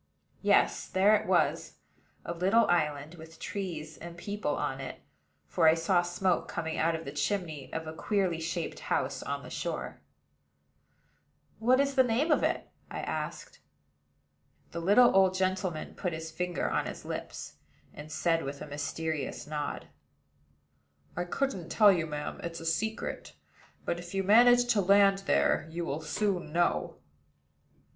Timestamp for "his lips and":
16.87-18.11